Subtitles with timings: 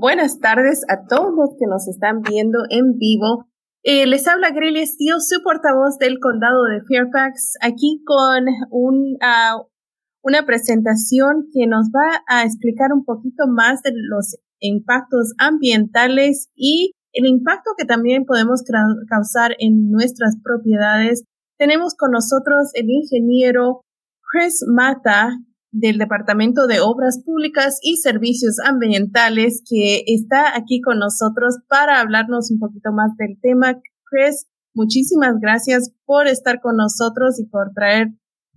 [0.00, 3.48] Buenas tardes a todos los que nos están viendo en vivo.
[3.82, 9.66] Eh, les habla Grelia Steele, su portavoz del condado de Fairfax, aquí con uh,
[10.22, 16.92] una presentación que nos va a explicar un poquito más de los impactos ambientales y
[17.12, 18.62] el impacto que también podemos
[19.10, 21.24] causar en nuestras propiedades.
[21.58, 23.80] Tenemos con nosotros el ingeniero
[24.30, 25.30] Chris Mata,
[25.78, 32.50] del Departamento de Obras Públicas y Servicios Ambientales que está aquí con nosotros para hablarnos
[32.50, 33.80] un poquito más del tema.
[34.04, 38.08] Chris, muchísimas gracias por estar con nosotros y por traer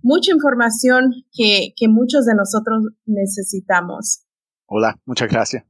[0.02, 4.24] mucha información que, que muchos de nosotros necesitamos.
[4.66, 5.64] Hola, muchas gracias.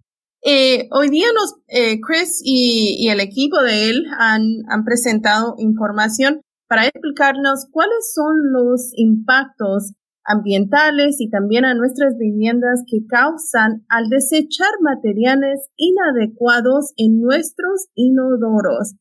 [0.45, 5.55] Eh, hoy día nos, eh, Chris y, y, el equipo de él han, han presentado
[5.59, 9.93] información para explicarnos cuáles son los impactos
[10.25, 18.95] ambientales y también a nuestras viviendas que causan al desechar materiales inadecuados en nuestros inodoros.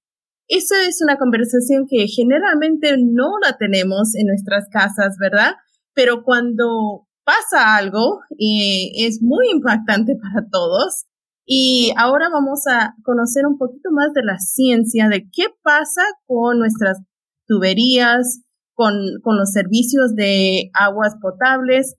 [0.47, 5.53] Esa es una conversación que generalmente no la tenemos en nuestras casas, ¿verdad?
[5.93, 11.05] Pero cuando pasa algo, eh, es muy impactante para todos.
[11.45, 16.59] Y ahora vamos a conocer un poquito más de la ciencia de qué pasa con
[16.59, 16.99] nuestras
[17.47, 18.41] tuberías,
[18.81, 21.95] con, los servicios de aguas potables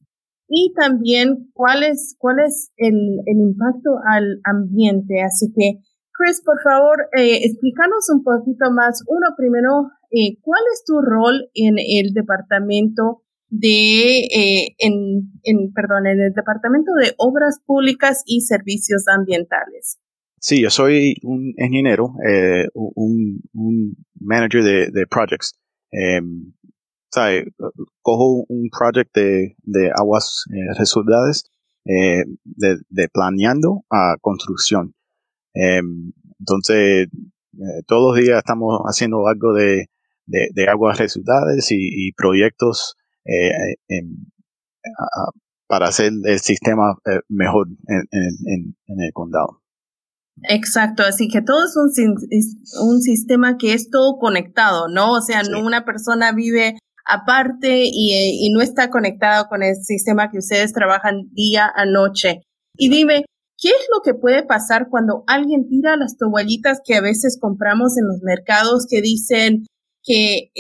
[0.49, 5.23] y también cuál es, cuál es el, impacto al ambiente.
[5.23, 5.79] Así que,
[6.13, 9.05] Chris, por favor, eh, explícanos un poquito más.
[9.07, 16.09] Uno, primero, eh, ¿cuál es tu rol en el departamento de, eh, en, en, perdón,
[16.09, 20.01] en el departamento de obras públicas y servicios ambientales?
[20.41, 25.57] Sí, yo soy un ingeniero, eh, un, un, manager de, de projects.
[25.93, 26.53] Em,
[28.03, 31.45] cojo un proyecto de, de aguas eh, residuales
[31.85, 34.95] eh, de, de, planeando a construcción.
[35.55, 39.91] Em, entonces, eh, todos los días estamos haciendo algo de,
[40.27, 43.51] de, de aguas residuales y, y proyectos eh,
[44.85, 45.31] a,
[45.67, 46.95] para hacer el sistema
[47.29, 49.63] mejor en, en, en, el condado.
[50.49, 55.13] Exacto, así que todo es un, un sistema que es todo conectado, ¿no?
[55.13, 60.39] O sea, no una persona vive aparte y, no está conectado con el sistema que
[60.39, 62.43] ustedes trabajan día a noche.
[62.77, 63.25] Y dime,
[63.59, 67.97] ¿qué es lo que puede pasar cuando alguien tira las toallitas que a veces compramos
[67.99, 69.67] en los mercados que dicen
[70.05, 70.51] que,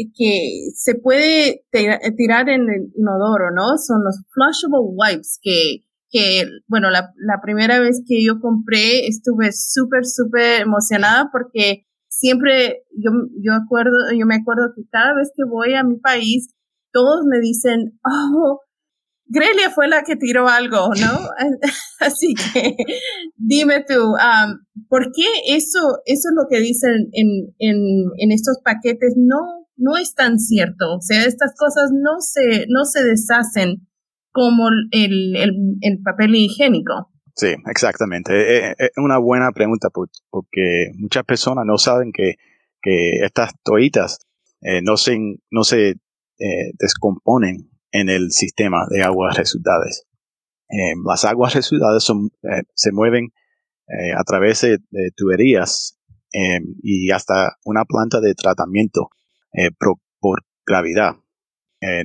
[0.74, 3.76] se puede tirar en el inodoro, ¿no?
[3.78, 9.50] Son los flushable wipes que, que bueno, la, la primera vez que yo compré estuve
[9.52, 11.84] súper, súper emocionada porque
[12.22, 13.10] siempre yo,
[13.42, 16.54] yo acuerdo, yo me acuerdo que cada vez que voy a mi país,
[16.92, 18.60] todos me dicen, oh,
[19.26, 21.28] Grelia fue la que tiró algo, ¿no?
[22.00, 22.76] Así que
[23.36, 27.28] dime tú, um, ¿por qué eso, eso es lo que dicen en,
[27.58, 27.76] en,
[28.18, 29.14] en estos paquetes?
[29.16, 30.94] No, no es tan cierto.
[30.94, 33.88] O sea, estas cosas no se, no se deshacen
[34.30, 37.11] como el, el, el papel higiénico.
[37.34, 38.32] Sí, exactamente.
[38.32, 39.88] Es eh, eh, una buena pregunta
[40.30, 42.34] porque muchas personas no saben que,
[42.80, 44.18] que estas toallitas
[44.60, 45.18] eh, no se,
[45.50, 45.94] no se
[46.76, 50.08] descomponen en el sistema de aguas residuales.
[51.04, 52.04] las aguas residuales
[52.74, 53.32] se mueven
[54.16, 54.80] a través de,
[55.14, 56.00] tuberías
[56.82, 59.10] y hasta una planta de tratamiento
[59.78, 61.14] por, por, gravedad.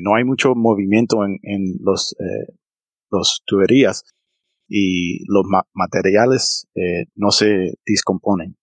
[0.02, 2.16] no hay mucho movimiento en, en los,
[3.10, 4.04] los tuberías
[4.68, 8.58] y los materiales eh, no se descomponen.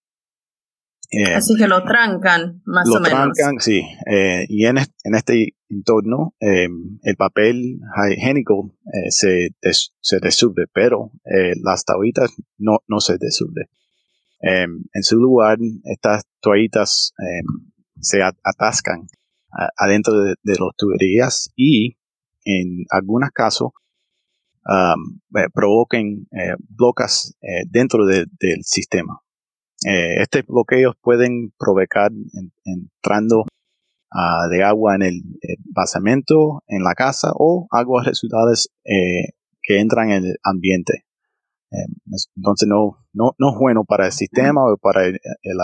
[1.11, 3.11] Eh, Así que lo trancan, más o menos.
[3.11, 3.83] Lo trancan, sí.
[4.11, 7.79] Eh, y en, en, este entorno, el papel
[8.11, 8.75] higiénico
[9.11, 9.51] se,
[10.01, 11.13] se desube, pero
[11.63, 13.69] las toallitas no, no se desuben.
[14.41, 17.13] en su lugar, estas toallitas
[18.01, 19.07] se atascan
[19.77, 21.97] adentro de, de las tuberías y
[22.45, 23.71] en algunos casos
[24.67, 29.21] um, eh, provoquen eh, bloques eh, dentro del sistema.
[29.87, 32.11] estos bloqueos pueden provocar
[32.65, 35.23] entrando uh, de agua en el,
[35.75, 38.71] basamento, en la casa o aguas residuales
[39.63, 41.05] que entran en el ambiente.
[42.37, 45.59] entonces no, no, no es bueno para el sistema o para el, el,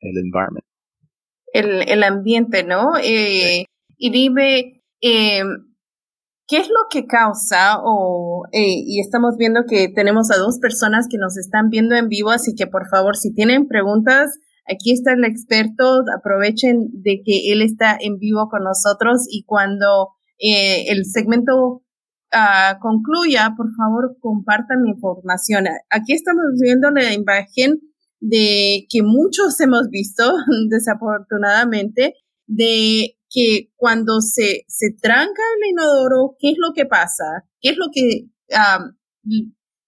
[0.00, 0.64] el environment.
[1.52, 2.92] El, el ambiente, ¿no?
[3.02, 3.66] Y
[4.10, 4.82] dime,
[6.48, 7.80] ¿Qué es lo que causa?
[8.52, 12.30] Eh, y estamos viendo que tenemos a dos personas que nos están viendo en vivo,
[12.30, 14.38] así que por favor, si tienen preguntas,
[14.70, 20.10] aquí está el experto, aprovechen de que él está en vivo con nosotros y cuando
[20.38, 21.82] eh, el segmento
[22.32, 25.64] ah, concluya, por favor, compartan mi información.
[25.90, 27.80] Aquí estamos viendo la imagen
[28.20, 30.32] de que muchos hemos visto,
[30.70, 32.14] desafortunadamente,
[32.46, 37.24] de que cuando se, se tranca el inodoro, ¿qué es lo que pasa?
[37.60, 38.28] ¿Qué es lo que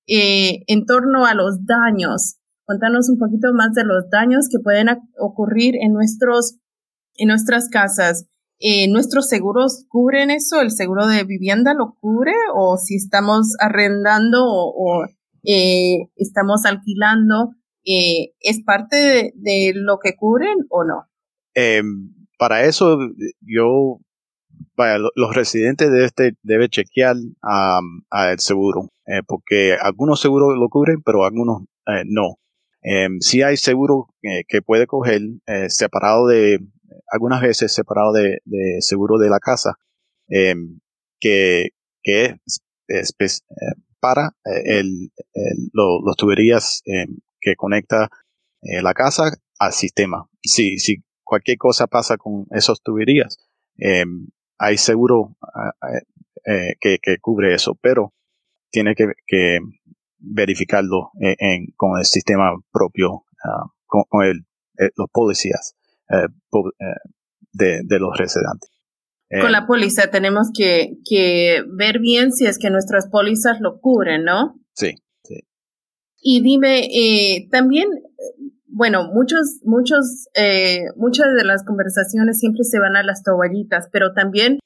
[0.07, 2.37] eh, en torno a los daños?
[2.65, 4.89] Contanos un poquito más de los daños que pueden
[5.19, 6.59] ocurrir en nuestros
[7.15, 8.27] en nuestras casas.
[8.61, 10.61] Eh, ¿Nuestros seguros cubren eso?
[10.61, 12.33] ¿El seguro de vivienda lo cubre?
[12.55, 15.05] ¿O si estamos arrendando o,
[15.45, 21.09] eh, estamos alquilando, es parte de, lo que cubren o no?
[22.39, 22.99] Para eso,
[23.41, 23.99] yo,
[24.77, 28.91] vaya, los residentes de este deben chequear al seguro,
[29.27, 31.63] porque algunos seguros lo cubren, pero algunos
[32.07, 32.37] no.
[32.81, 35.21] Em, si hay seguro que puede coger
[35.69, 36.61] separado de
[37.11, 38.41] algunas veces separado de,
[38.81, 39.77] seguro de la casa,
[40.29, 40.79] em,
[41.21, 41.71] que,
[42.03, 42.37] que
[42.89, 43.35] es, eh,
[44.01, 45.11] para eh, el,
[45.73, 48.09] los tuberías em, que conecta
[48.63, 50.29] eh, la casa al sistema.
[50.43, 53.37] Si, si cualquier cosa pasa con esas tuberías,
[53.77, 54.29] em,
[54.59, 55.37] hay seguro
[56.81, 58.13] que, cubre eso, pero
[58.71, 59.59] tiene que,
[60.21, 61.13] verificarlo
[61.77, 64.23] con el sistema propio, ah, con,
[64.97, 65.77] los policías.
[66.11, 66.85] Eh, eh,
[67.53, 68.71] de, de, los residentes.
[69.29, 73.81] Con la eh, póliza tenemos que, que, ver bien si es que nuestras pólizas lo
[73.81, 74.55] cubren, ¿no?
[74.73, 74.95] Sí,
[75.25, 75.41] sí.
[76.23, 76.89] Y dime,
[77.51, 77.89] también,
[78.79, 80.29] bueno, muchos, muchos,
[80.97, 84.61] muchas de las conversaciones siempre se van a las toallitas, pero también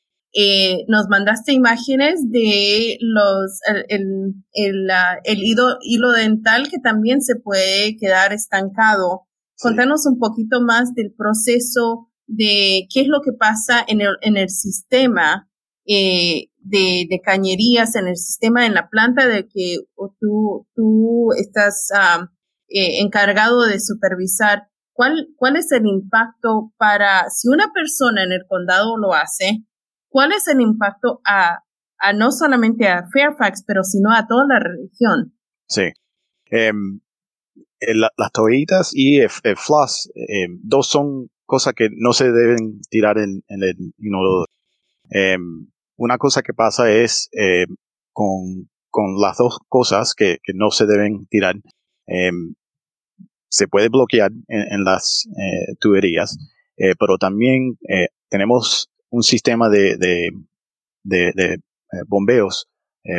[0.87, 4.91] nos mandaste imágenes de los el, el,
[5.25, 9.23] el hilo, hilo, dental que también se puede quedar estancado.
[9.59, 14.37] Contanos un poquito más del proceso de qué es lo que pasa en el, en
[14.37, 15.49] el sistema
[15.87, 19.79] eh, de, de, cañerías, en el sistema, en la planta de que
[20.21, 22.31] tú, tú estás ah,
[22.75, 24.69] eh, encargado de supervisar.
[24.93, 29.65] ¿Cuál, ¿Cuál es el impacto para, si una persona en el condado lo hace,
[30.09, 31.65] cuál es el impacto a,
[31.99, 35.35] a no solamente a Fairfax, pero sino a toda la región?
[35.67, 35.93] Sí.
[36.51, 37.01] Em,
[37.81, 43.43] eh, las toallitas y el, eh, dos son cosas que no se deben tirar en,
[43.49, 44.47] el inodoro.
[45.11, 45.67] Em,
[45.97, 47.67] una cosa que pasa es eh,
[48.13, 48.69] con,
[49.21, 51.57] las dos cosas que, no se deben tirar,
[52.07, 52.55] em,
[53.53, 55.29] se puede bloquear en, las
[55.79, 56.39] tuberías,
[56.99, 57.79] pero también
[58.31, 59.97] tenemos un sistema de,
[61.05, 61.59] de,
[62.07, 62.67] bombeos,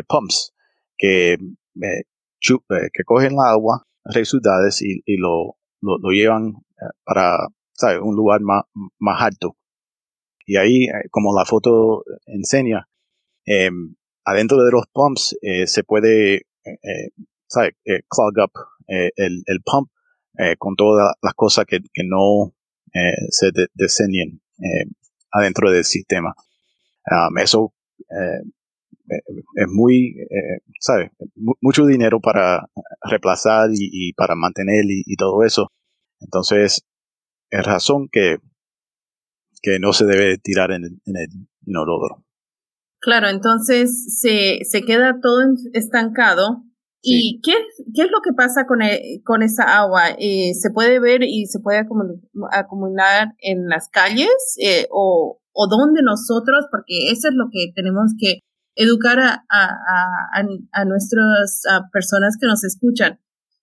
[0.08, 0.54] pumps,
[0.98, 1.38] que,
[1.80, 7.48] que cogen la agua resultados y, y lo, lo, llevan eh, para
[8.02, 8.64] un lugar más,
[9.00, 9.58] más alto.
[10.46, 12.88] Y ahí, eh, como la foto enseña,
[13.46, 13.96] em,
[14.26, 16.44] adentro de los pumps eh, se puede
[18.10, 18.52] clog up
[18.88, 19.90] el, el, pump
[20.58, 22.54] con todas las cosas que, que no
[23.30, 24.42] se diseñen
[25.32, 26.36] adentro del sistema.
[27.06, 27.74] Um, eso
[29.56, 31.12] es muy, eh, ¿sabes?
[31.62, 32.70] mucho dinero para
[33.02, 35.72] reemplazar y, para mantener y, todo eso.
[36.20, 36.86] Entonces,
[37.50, 38.38] es razón que,
[39.62, 41.30] que no se debe tirar en el, en el
[41.66, 42.24] inodoro.
[43.00, 45.42] Claro, entonces se, se queda todo
[45.74, 46.64] estancado.
[47.06, 47.54] ¿Y qué,
[47.94, 50.10] qué es lo que pasa con, e, con esa agua?
[50.18, 51.86] Eh, ¿Se puede ver y se puede
[52.52, 54.30] acumular en las calles
[54.62, 56.66] eh, o, o dónde nosotros?
[56.72, 58.40] Porque eso es lo que tenemos que
[58.76, 61.62] educar a, a, a, nuestras
[61.92, 63.20] personas que nos escuchan.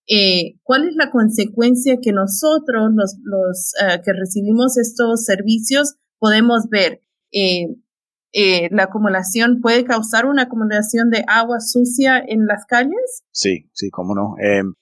[0.07, 6.69] Eh, ¿Cuál es la consecuencia que nosotros, los, los eh, que recibimos estos servicios, podemos
[6.69, 7.03] ver?
[7.33, 7.69] Eh,
[8.33, 13.25] ¿La acumulación puede causar una acumulación de agua sucia en las calles?
[13.33, 14.37] Sí, sí, cómo no.
[14.39, 14.75] Em,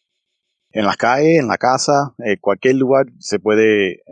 [0.73, 4.02] en las calles, en la casa, en cualquier lugar se puede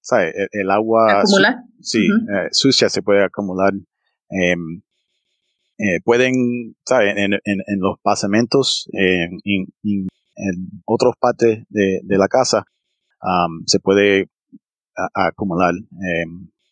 [0.00, 0.32] ¿sabe?
[0.52, 1.22] El, agua
[1.80, 2.06] sí,
[2.52, 3.72] sucia se puede acumular
[4.30, 4.82] Em,
[5.78, 7.14] eh, pueden, ¿sabes?
[7.16, 9.38] En, en, los pasamentos, en,
[10.84, 12.64] otras partes de, la casa,
[13.66, 14.28] se puede
[15.14, 15.74] acumular.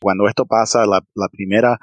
[0.00, 1.79] Cuando esto pasa, la, la primera,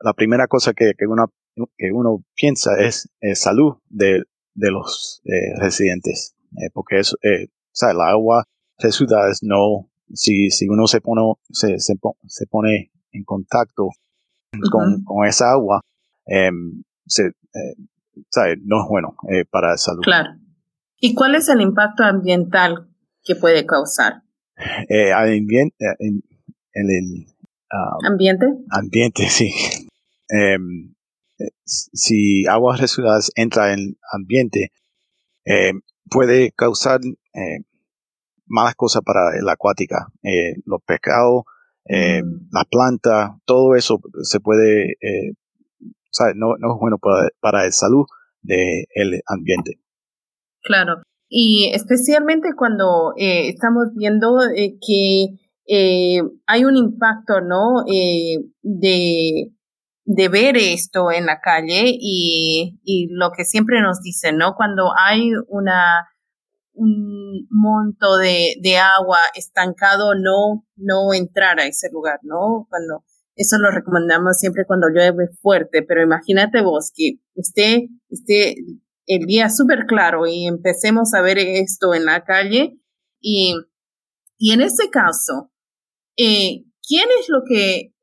[0.00, 1.32] la, primera cosa que, que, uno,
[1.76, 7.14] que uno piensa es, salud de, de los eh, residentes, eh, porque es,
[7.72, 7.96] ¿sabes?
[7.96, 8.44] La agua
[8.90, 11.94] ciudades no, si, si uno se pone, se, se,
[12.26, 13.88] se pone en contacto
[14.70, 15.82] con, con, esa agua,
[16.26, 20.02] em, se, eh, no es bueno eh, para la salud.
[20.02, 20.30] Claro.
[21.00, 22.88] ¿Y cuál es el impacto ambiental
[23.22, 24.22] que puede causar?
[24.88, 25.12] Eh,
[26.72, 27.26] en, el
[28.06, 28.46] ambiente.
[28.70, 29.50] Ambiente, sí.
[30.28, 30.94] em,
[31.64, 34.72] si aguas residuales entra en el ambiente,
[35.44, 37.64] em, puede causar em,
[38.48, 40.08] malas cosas para la acuática.
[40.22, 41.44] Eh, los pescados,
[41.86, 42.48] mm.
[42.52, 45.34] las plantas, todo eso se puede, eh,
[46.34, 48.06] no, no, es bueno para, para la salud
[48.42, 49.78] del ambiente.
[50.62, 55.26] Claro, y especialmente cuando eh, estamos viendo que
[55.68, 57.84] eh, hay un impacto, ¿no?
[57.86, 59.52] Eh, de,
[60.04, 64.54] de ver esto en la calle y, y lo que siempre nos dicen, ¿no?
[64.56, 66.08] Cuando hay una,
[66.72, 72.66] un monto de, de agua estancado, no, no entrar a ese lugar, ¿no?
[72.70, 73.04] Cuando,
[73.36, 78.56] eso lo recomendamos siempre cuando llueve fuerte, pero imagínate vos que esté, esté
[79.06, 82.80] el día súper claro y empecemos a ver esto en la calle
[83.20, 83.54] y,
[84.38, 85.52] y en ese caso,
[86.18, 87.94] eh, ¿quién es lo que,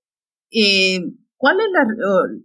[0.51, 1.01] eh,
[1.38, 1.86] cuál es la,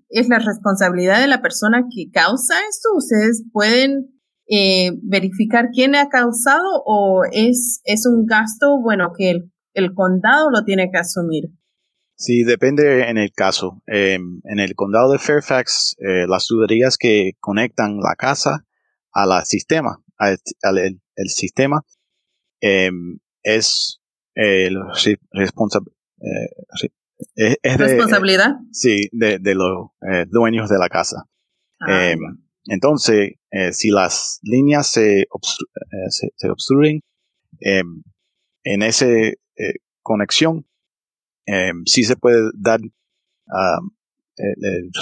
[0.09, 2.89] es la responsabilidad de la persona que causa esto?
[2.97, 9.53] ¿Ustedes pueden eh, verificar quién ha causado o es, es un gasto, bueno, que el,
[9.75, 11.45] el condado lo tiene que asumir?
[12.17, 13.81] Sí, depende en el caso.
[13.87, 15.97] En el condado de Fairfax,
[16.29, 18.67] las tuberías que conectan la casa
[19.13, 20.39] a la sistema, al,
[20.79, 21.83] el, sistema,
[22.61, 24.00] em, es
[25.33, 25.81] responsa,
[27.37, 28.57] eh, es, responsabilidad.
[28.73, 31.27] sí, de, de los eh, dueños de la casa.
[31.81, 32.19] Ah, em,
[32.67, 35.27] entonces, eh, si las líneas se,
[36.09, 37.01] se, obstruyen
[37.61, 38.03] em,
[38.65, 39.07] en esa
[40.03, 40.67] conexión,
[41.47, 42.81] em, sí se puede dar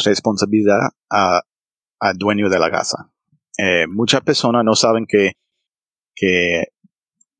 [0.04, 3.10] responsabilidad al dueño de la casa.
[3.88, 5.32] muchas personas no saben que,
[6.14, 6.64] que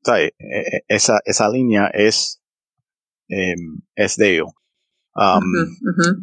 [0.07, 2.41] e, e, esa, esa línea es,
[3.27, 4.49] em, es de ellos.
[5.15, 5.43] Um,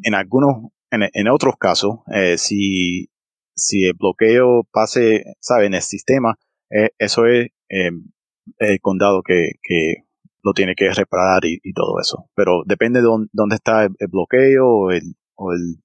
[0.04, 3.10] en algunos, en, otros casos, eh, si,
[3.54, 5.24] si el bloqueo pase.
[5.62, 6.36] En el sistema,
[6.70, 8.10] eh, eso es em,
[8.58, 10.06] el condado que, que
[10.46, 12.30] lo tiene que reparar y, todo eso.
[12.34, 15.82] Pero depende de dónde, está el, bloqueo o el, o el,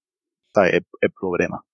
[0.71, 1.65] el, problema.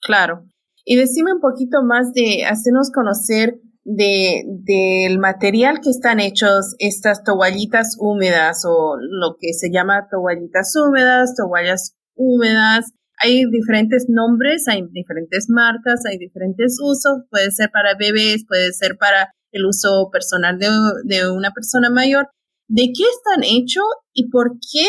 [0.00, 0.44] Claro.
[0.84, 7.24] Y decime un poquito más de hacernos conocer de, del material que están hechos estas
[7.24, 12.92] toallitas húmedas o lo que se llama toallitas húmedas, toallas húmedas.
[13.18, 17.22] Hay diferentes nombres, hay diferentes marcas, hay diferentes usos.
[17.30, 20.68] Puede ser para bebés, puede ser para el uso personal de,
[21.04, 22.28] de una persona mayor.
[22.68, 23.84] ¿De qué están hechos
[24.14, 24.86] y por qué,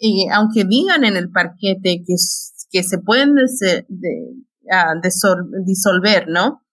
[0.00, 2.14] eh, aunque digan en el parquete que,
[2.70, 3.86] que se pueden de,
[4.70, 4.94] ah,
[5.64, 6.63] disolver, ¿no?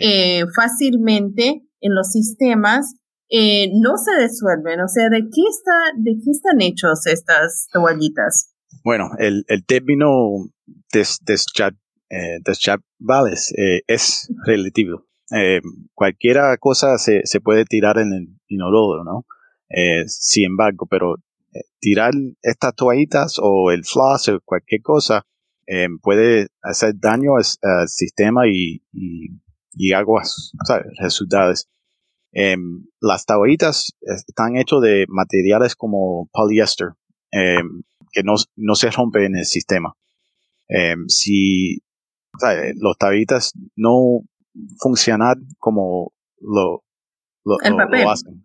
[0.00, 2.94] Eh, fácilmente en los sistemas
[3.30, 4.80] eh, no se disuelven.
[4.80, 8.54] O sea, ¿de qué, está, ¿de qué están hechos estas toallitas?
[8.84, 10.50] Bueno, el, el término
[10.92, 11.18] des,
[12.10, 12.40] eh,
[13.56, 15.06] eh, es relativo.
[15.36, 15.60] Eh,
[15.94, 19.26] cualquier cosa se, se, puede tirar en el inodoro, ¿no?
[20.06, 21.16] sin embargo, pero
[21.78, 25.26] tirar estas toallitas o el floss o cualquier cosa
[26.00, 29.28] puede hacer daño al, sistema y, y
[29.94, 30.52] aguas
[31.00, 31.68] resultados.
[32.32, 36.88] Em, las tablitas están hechas de materiales como poliéster,
[37.30, 37.82] em,
[38.12, 39.94] que no, no, se rompen en el sistema.
[40.68, 41.78] Em, si
[42.76, 44.20] los tablitas no
[44.78, 46.84] funcionan como lo,
[47.44, 47.56] lo,
[48.10, 48.42] hacen.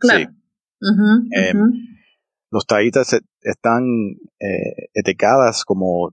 [2.52, 3.84] Los tablitas están
[4.40, 6.12] eh, etiquetadas como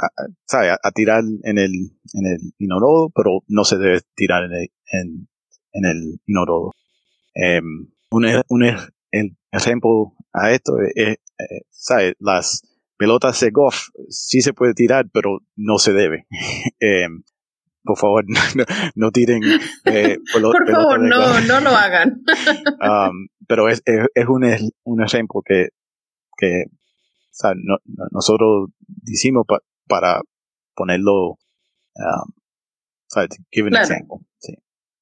[0.00, 1.72] a, a, tirar en el,
[2.12, 5.28] en el inodoro, pero no se debe tirar en el, en,
[5.72, 6.72] en el inodoro.
[7.34, 12.62] Um, un, un ejemplo a esto es, eh, Las
[12.96, 16.26] pelotas de golf sí se puede tirar, pero no se debe.
[16.80, 17.22] um,
[17.84, 18.24] por favor,
[18.56, 19.42] no, no tiren.
[19.84, 22.24] Eh, por favor, no, no lo hagan.
[22.80, 24.44] um, pero es, es, es un,
[24.84, 25.68] un, ejemplo que,
[26.38, 27.76] que o sea, no,
[28.10, 29.44] nosotros decimos
[29.88, 30.20] para
[30.74, 32.32] ponerlo, um,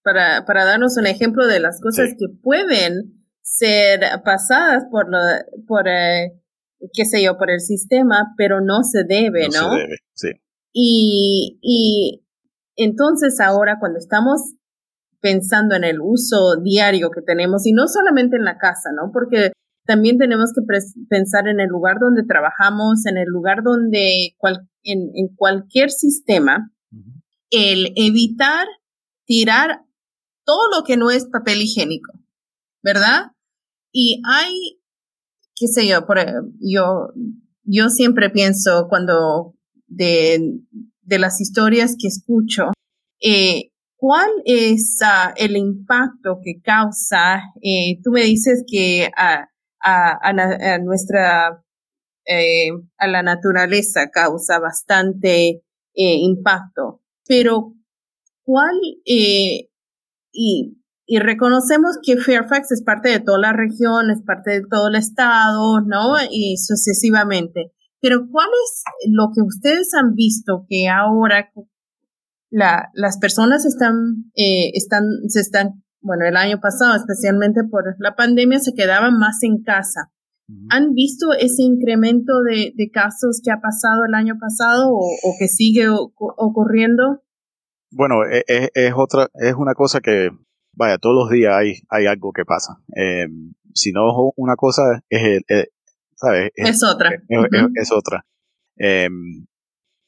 [0.03, 5.19] Para, para darnos un ejemplo de las cosas que pueden ser pasadas por, lo,
[5.67, 6.33] por eh,
[6.93, 9.71] qué sé yo, por el sistema, pero no se debe, ¿no?
[9.71, 10.29] Se debe, sí.
[10.73, 12.27] Y, y
[12.77, 14.55] entonces ahora cuando estamos
[15.21, 19.13] pensando en el uso diario que tenemos, y no solamente en la casa, ¿no?
[19.13, 19.53] Porque
[19.85, 20.63] también tenemos que
[21.09, 24.35] pensar en el lugar donde trabajamos, en el lugar donde
[24.85, 26.71] en, en, cualquier sistema,
[27.51, 28.67] el evitar
[29.25, 29.83] tirar
[30.45, 32.13] todo lo que no es papel higiénico,
[32.83, 33.33] ¿verdad?
[33.93, 34.81] Y hay,
[35.57, 36.19] qué sé yo, por,
[36.61, 37.09] yo,
[37.65, 39.55] yo siempre pienso cuando
[39.87, 40.61] de,
[41.03, 42.73] de las historias que escucho,
[43.21, 47.43] eh, ¿cuál es ah, el impacto que causa?
[47.63, 49.11] Eh, tú me dices que
[49.83, 51.65] a, a, nuestra,
[52.27, 55.63] eh, a la naturaleza causa bastante
[55.95, 57.75] impacto, pero
[58.45, 58.75] ¿cuál?
[59.05, 59.69] y,
[61.13, 64.95] y reconocemos que Fairfax es parte de toda la región, es parte de todo el
[64.95, 66.15] estado, ¿no?
[66.31, 67.73] Y sucesivamente.
[68.01, 71.53] Pero ¿cuál es lo que ustedes han visto que ahora
[72.51, 78.15] la, las personas están, eh, están, se están, bueno, el año pasado, especialmente por la
[78.15, 80.13] pandemia, se quedaban más en casa?
[80.69, 85.35] ¿Han visto ese incremento de, de, casos que ha pasado el año pasado o, o
[85.39, 87.23] que sigue ocurriendo?
[87.91, 90.31] Bueno, es, e, es, otra, es una cosa que,
[90.73, 92.79] vaya, todos los días hay, hay algo que pasa.
[92.97, 93.27] Eh,
[93.75, 97.11] si no una cosa, es, el, es, otra.
[97.75, 98.25] Es, otra.
[98.77, 99.47] Em,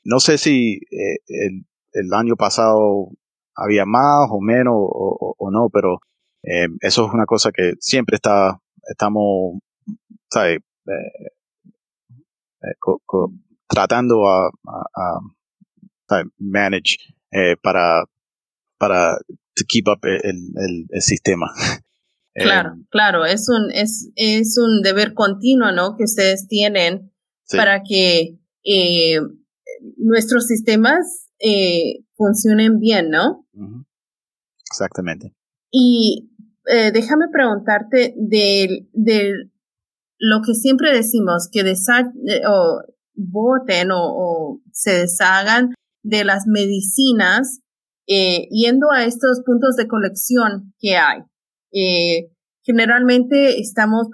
[0.04, 1.18] no sé si eh,
[1.92, 3.10] el, año pasado
[3.54, 6.00] había más o menos o, no, pero
[6.42, 9.60] em, eso es una cosa que siempre está, estamos,
[10.30, 10.58] ¿sabes?
[10.86, 11.26] Eh,
[12.62, 12.74] eh,
[13.68, 14.50] tratando a,
[14.96, 15.20] a,
[16.38, 16.98] manage
[17.62, 18.04] para,
[18.78, 19.16] para
[19.54, 21.50] to keep up el, el sistema.
[22.34, 25.96] Claro, claro, es un, es, es un deber continuo, ¿no?
[25.96, 27.12] Que ustedes tienen
[27.52, 29.20] para que eh,
[29.98, 33.46] nuestros sistemas eh, funcionen bien, ¿no?
[34.70, 35.34] Exactamente.
[35.70, 36.30] Y
[36.66, 39.50] eh, déjame preguntarte de, de
[40.18, 41.62] lo que siempre decimos, que
[42.48, 42.82] o
[43.14, 47.60] voten o, o, se deshagan de las medicinas
[48.06, 51.20] yendo a estos puntos de colección que hay.
[51.72, 52.30] Eh,
[52.64, 54.08] generalmente estamos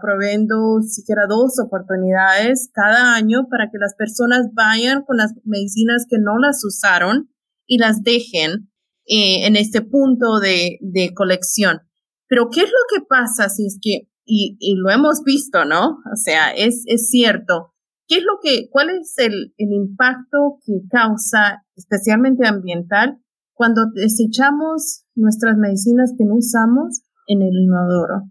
[0.00, 6.16] proveyendo siquiera dos oportunidades cada año para que las personas vayan con las medicinas que
[6.18, 7.28] no las usaron
[7.66, 8.70] y las dejen
[9.06, 11.82] eh, en este punto de, de, colección.
[12.28, 15.98] Pero ¿qué es lo que pasa si es que, y, y lo hemos visto, ¿no?
[16.10, 17.74] O sea, es, es cierto.
[18.08, 23.18] ¿Qué es lo que, cuál es el, el impacto que causa, especialmente ambiental,
[23.52, 28.22] cuando desechamos nuestras medicinas que no usamos en el inodoro.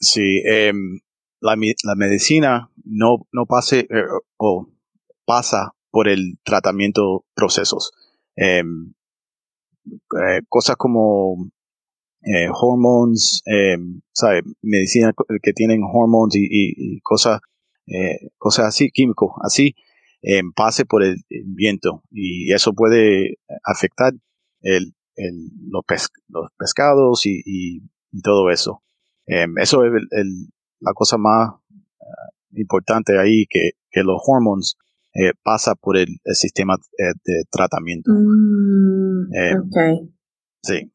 [0.00, 1.00] Sí, em,
[1.40, 4.68] la, la, medicina no, no pase eh, o
[5.24, 7.92] pasa por el tratamiento procesos.
[8.36, 8.92] Em,
[9.86, 11.50] eh, cosas como
[12.22, 14.42] eh, hormones, em, ¿sabe?
[14.62, 17.40] medicina que tienen hormones y, cosas,
[18.38, 19.74] cosas así, químicos, así,
[20.56, 24.14] pase por el viento y eso puede afectar
[24.62, 25.84] el, los,
[26.28, 27.82] los, pescados y,
[28.22, 28.82] todo eso.
[29.26, 30.48] Em, eso es el,
[30.80, 34.76] la cosa más uh, importante ahí, que, que los hormones
[35.14, 38.12] eh, pasa por el, sistema eh, de tratamiento.
[38.12, 40.10] Mm, em, okay.
[40.62, 40.92] Sí.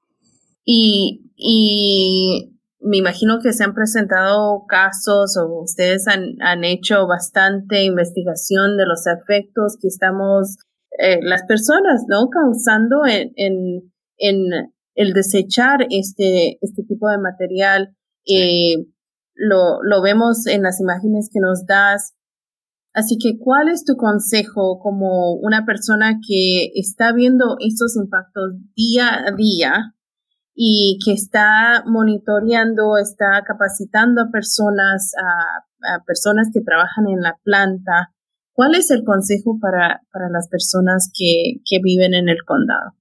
[0.65, 7.83] Y, y me imagino que se han presentado casos o ustedes han, han hecho bastante
[7.83, 10.57] investigación de los efectos que estamos
[10.97, 12.29] eh, las personas, ¿no?
[12.29, 17.95] Causando en, en, en, el desechar este, este tipo de material.
[18.25, 18.85] Eh,
[19.33, 22.15] lo, lo vemos en las imágenes que nos das.
[22.93, 29.23] Así que, ¿cuál es tu consejo como una persona que está viendo estos impactos día
[29.25, 29.95] a día
[30.53, 37.37] y que está monitoreando, está capacitando a personas, a, a personas que trabajan en la
[37.43, 38.11] planta
[38.59, 42.91] ¿Cuál es el consejo para, para las personas que, que, viven en el condado?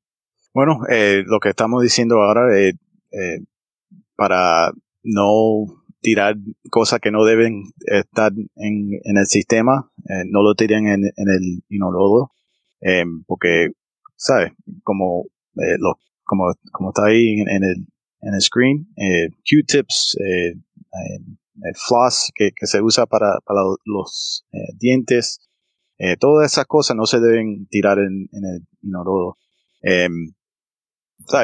[0.55, 2.73] Bueno, eh, lo que estamos diciendo ahora, eh,
[3.13, 3.41] eh,
[4.17, 5.67] para no
[6.01, 6.37] tirar
[6.71, 9.91] cosas que no deben estar en, en el sistema,
[10.27, 12.31] no lo tiren en, en el inodoro,
[13.27, 13.71] porque,
[14.17, 14.53] ¿sabes?
[14.85, 17.87] Como, lo, como, como está ahí en, el,
[18.21, 18.87] en el screen,
[19.49, 24.45] Q-tips, el floss que, que, se usa para, para los
[24.79, 25.49] dientes,
[25.99, 29.37] eh, todas esas cosas no se deben tirar en, el inodoro.
[29.83, 30.33] Em,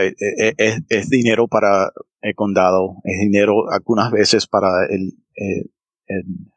[0.01, 5.71] e, e, es, es, dinero para el condado, es dinero algunas veces para el, el,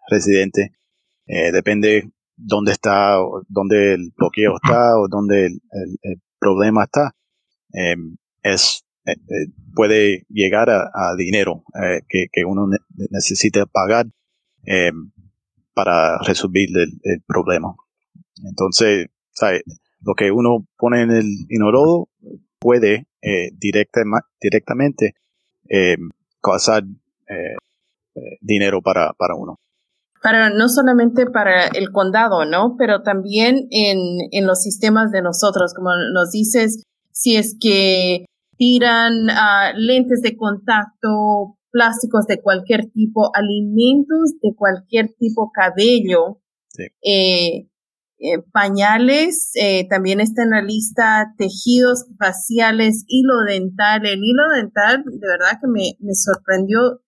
[0.10, 0.74] residente.
[1.26, 5.60] Eh, depende dónde está, dónde el bloqueo está o dónde el,
[6.02, 7.16] el problema está.
[7.74, 9.16] Em, es eh,
[9.74, 11.64] puede llegar a, dinero
[12.10, 12.68] que, que, uno
[13.10, 14.08] necesita pagar
[14.64, 15.12] em,
[15.74, 16.68] para resolver
[17.04, 17.76] el problema.
[18.44, 19.64] Entonces, ¿sabe?
[20.02, 22.10] lo que uno pone en el inodoro
[22.60, 25.16] puede eh, directamente
[25.70, 25.98] eh,
[26.42, 26.84] causar
[27.28, 27.56] eh,
[28.42, 29.60] dinero para, para uno.
[30.24, 32.76] para no solamente para el condado, ¿no?
[32.78, 34.00] Pero también en,
[34.32, 38.26] en los sistemas de nosotros, como nos dices, si es que
[38.58, 46.40] tiran uh, lentes de contacto, plásticos de cualquier tipo, alimentos de cualquier tipo, cabello,
[47.04, 47.68] eh,
[48.20, 54.06] eh, pañales, eh, también está en la lista tejidos faciales, hilo dental.
[54.06, 57.02] El hilo dental, de verdad que me, me sorprendió,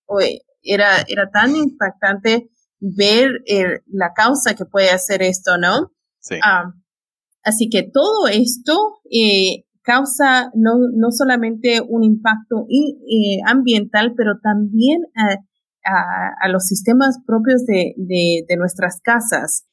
[0.62, 3.44] era, era tan impactante ver
[3.88, 5.92] la causa que puede hacer esto, ¿no?
[6.20, 6.36] Sí.
[6.44, 6.74] Ah,
[7.44, 9.00] así que todo esto
[9.82, 12.68] causa no, no solamente un impacto
[13.46, 15.38] ambiental, pero también a,
[16.42, 19.66] a, los sistemas propios de, de, nuestras casas.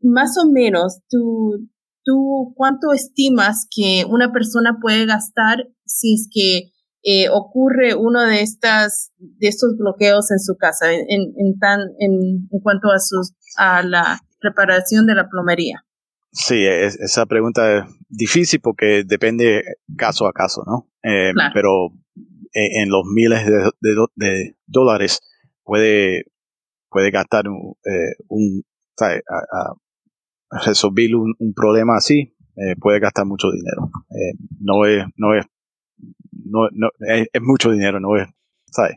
[0.00, 1.68] Más o menos, ¿tú,
[2.04, 8.40] ¿tú cuánto estimas que una persona puede gastar si es que eh, ocurre uno de
[8.42, 13.32] estas de estos bloqueos en su casa en, en, tan, en, en cuanto a sus
[13.56, 15.84] a la reparación de la plomería?
[16.32, 19.62] Sí, es, esa pregunta es difícil porque depende
[19.96, 20.90] caso a caso, ¿no?
[21.02, 21.92] Eh, pero
[22.52, 25.20] eh, en los miles de, de, dólares
[25.62, 26.24] puede,
[26.90, 28.64] puede gastar un, eh, un
[29.02, 29.74] a,
[30.64, 32.34] resolver un, un, problema así,
[32.80, 33.90] puede gastar mucho dinero.
[34.60, 35.44] no es, no es,
[36.32, 38.28] no, no es, es, mucho dinero, no es,
[38.70, 38.96] ¿sabes?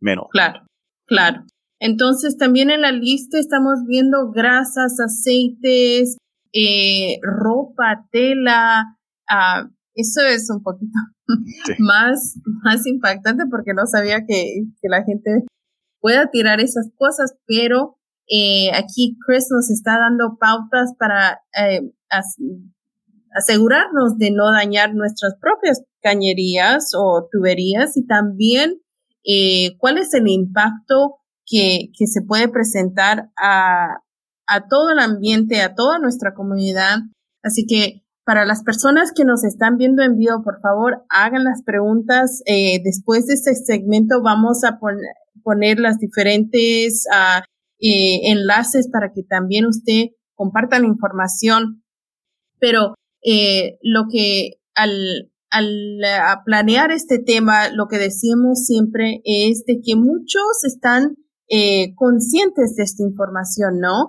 [0.00, 0.26] Menos.
[0.30, 0.62] Claro,
[1.06, 1.44] claro.
[1.80, 6.16] Entonces también en la lista estamos viendo grasas, aceites,
[6.52, 8.96] eh, ropa, tela,
[9.30, 10.98] uh, eso es un poquito
[11.78, 15.44] más, más impactante porque no sabía que, que, la gente
[16.00, 17.97] pueda tirar esas cosas, pero
[18.28, 21.80] eh, aquí Chris nos está dando pautas para eh,
[23.32, 28.80] asegurarnos de no dañar nuestras propias cañerías o tuberías y también
[29.24, 34.02] eh, cuál es el impacto que, que se puede presentar a,
[34.46, 36.98] a todo el ambiente, a toda nuestra comunidad.
[37.42, 41.62] Así que para las personas que nos están viendo en vivo, por favor, hagan las
[41.62, 42.42] preguntas.
[42.44, 44.78] Eh, después de este segmento vamos a
[45.42, 47.42] poner las diferentes uh,
[47.80, 51.82] eh, enlaces para que también usted comparta la información.
[52.58, 56.00] Pero eh, lo que al, al
[56.44, 61.16] planear este tema, lo que decimos siempre es de que muchos están
[61.94, 64.08] conscientes de esta información, ¿no?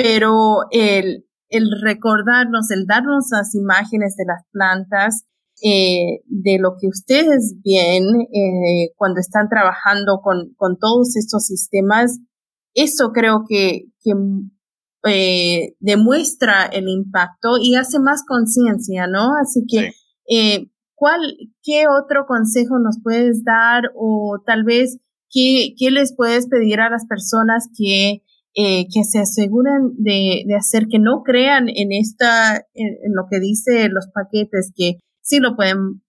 [0.00, 5.26] pero el, el recordarnos, el darnos las imágenes de las plantas,
[5.62, 12.18] eh, de lo que ustedes ven eh, cuando están trabajando con, con, todos estos sistemas,
[12.74, 14.12] eso creo que, que
[15.04, 19.30] eh, demuestra el impacto y hace más conciencia, ¿no?
[19.40, 19.92] Así que,
[20.28, 21.20] eh, ¿cuál,
[21.62, 24.98] qué otro consejo nos puedes dar o tal vez
[25.30, 30.56] qué, qué les puedes pedir a las personas que eh, que se aseguren de, de,
[30.56, 35.54] hacer que no crean en esta, en, lo que dice los paquetes, que sí lo
[35.54, 36.02] pueden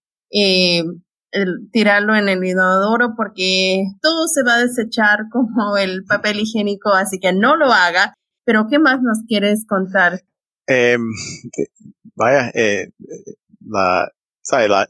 [1.32, 6.90] eh, tirarlo en el inodoro porque todo se va a desechar como el papel higiénico,
[6.90, 8.14] así que no lo haga.
[8.44, 10.20] Pero ¿qué más nos quieres contar?
[10.66, 10.98] Eh,
[12.14, 12.90] vaya, eh,
[13.60, 14.10] la.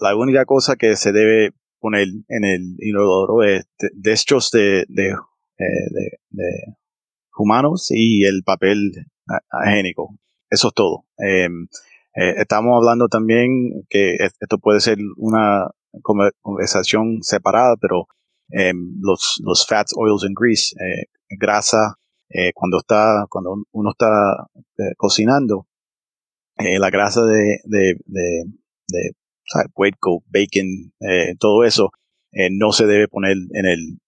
[0.01, 5.15] La, única cosa que se debe poner en el inodoro es desechos de, de,
[5.59, 6.75] de, de
[7.37, 8.93] humanos y el papel
[9.51, 10.17] agénico.
[10.51, 11.07] Eso es todo.
[11.19, 11.67] Em,
[12.15, 18.07] eh, estamos hablando también que esto puede ser una conversación separada, pero
[18.51, 21.07] eh, los, los fats, oils and grease, eh,
[21.39, 25.67] grasa, eh, cuando está, cuando uno está eh, cocinando,
[26.57, 28.45] la grasa de, de, de,
[28.87, 29.11] de
[30.29, 30.93] bacon,
[31.41, 31.91] todo eso,
[32.53, 33.99] no se debe poner en el,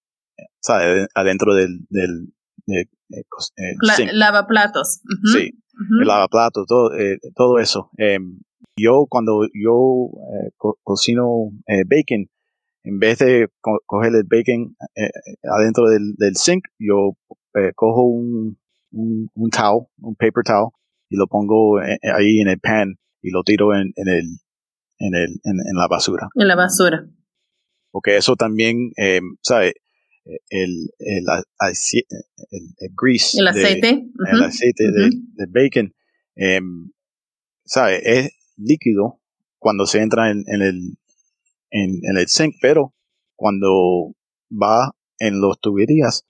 [0.60, 1.08] ¿sabe?
[1.14, 2.32] adentro del, del,
[2.66, 3.74] eh, eh,
[4.12, 5.00] lavaplatos.
[5.32, 5.52] Sí,
[6.00, 7.90] el lavaplatos, todo, eh, todo eso.
[7.96, 8.40] Em,
[8.76, 10.10] yo cuando yo
[10.82, 11.50] cocino
[11.86, 12.28] bacon,
[12.82, 13.48] en vez de
[13.86, 14.76] coger el bacon
[15.44, 17.12] adentro del, del, sink, yo
[17.76, 18.58] cojo un,
[18.90, 20.70] un, un, towel, un paper towel,
[21.08, 24.24] y lo pongo ahí en el pan y lo tiro en, en el,
[24.98, 26.28] en, el, en, la basura.
[26.34, 27.06] En la basura.
[27.90, 29.20] Porque eso también, eh,
[30.24, 30.40] ¿sabe?
[30.48, 31.24] el, el,
[32.78, 33.38] el, grease.
[33.38, 34.06] El aceite.
[34.32, 35.94] El aceite de, bacon.
[36.36, 36.90] Em,
[37.64, 38.00] ¿Sabe?
[38.04, 39.20] Es líquido
[39.58, 40.98] cuando se entra en, en el,
[41.70, 42.94] en, en, el sink, pero
[43.36, 44.14] cuando
[44.50, 46.26] va en los tuberías,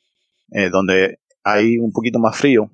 [0.52, 2.70] eh, donde hay un poquito más frío,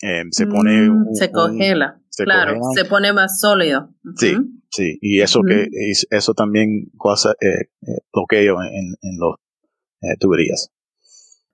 [0.00, 0.88] em, se pone.
[0.88, 2.00] Mm, se congela.
[2.16, 3.94] claro, se pone más sólido.
[4.16, 4.36] Sí,
[4.70, 4.98] sí.
[5.00, 5.68] Y eso que
[6.10, 9.36] eso también causa eh, eh bloqueo en, en los
[10.02, 10.70] eh, tuberías.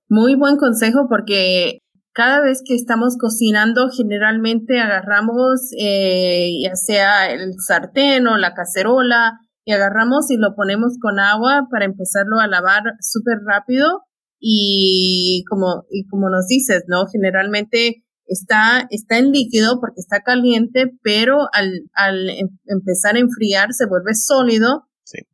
[0.09, 1.79] Muy buen consejo porque
[2.13, 9.41] cada vez que estamos cocinando, generalmente agarramos eh, ya sea el sartén o la cacerola
[9.65, 14.03] y agarramos y lo ponemos con agua para empezarlo a lavar súper rápido
[14.39, 17.07] y como, y como nos dices, ¿no?
[17.07, 23.73] Generalmente está, está en líquido porque está caliente, pero al, al em, empezar a enfriar
[23.73, 24.87] se vuelve sólido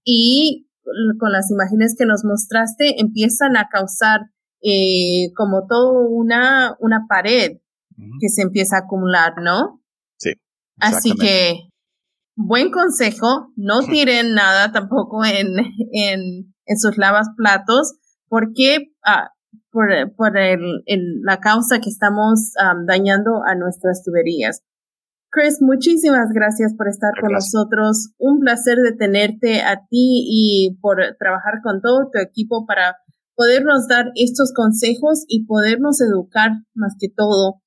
[0.05, 0.70] y
[1.19, 4.21] con las imágenes que nos mostraste empiezan a causar
[4.63, 7.59] eh, como todo una, una pared
[8.19, 9.83] que se empieza a acumular, ¿no?
[10.19, 10.33] Sí.
[10.79, 11.69] Así que,
[12.35, 15.49] buen consejo, no tiren nada tampoco en,
[15.93, 17.95] en, en sus lavas platos,
[18.29, 19.31] porque ah,
[19.71, 20.83] por, por el,
[21.23, 22.53] la causa que estamos
[22.87, 24.63] dañando a nuestras tuberías.
[25.31, 28.13] Chris, muchísimas gracias por estar con nosotros.
[28.19, 32.97] Un placer de tenerte a ti y por trabajar con todo tu equipo para
[33.37, 37.63] podernos dar estos consejos y podernos educar más que todo.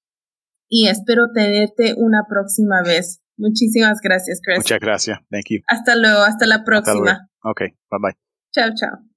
[0.69, 3.21] Y espero tenerte una próxima vez.
[3.37, 4.57] Muchísimas gracias, Chris.
[4.57, 5.19] Muchas gracias.
[5.31, 5.61] Thank you.
[5.67, 6.19] Hasta luego.
[6.19, 7.29] Hasta la próxima.
[7.43, 7.61] Ok.
[7.89, 8.17] Bye bye.
[8.51, 9.03] Chao, chao.